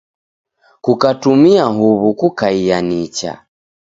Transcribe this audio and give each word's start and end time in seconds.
Kukatumia 0.83 1.65
huw'u 1.75 2.09
kukaiaa 2.19 2.81
nicha. 2.89 3.31